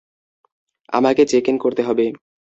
[0.93, 2.05] আমাকে check in করতে হবে।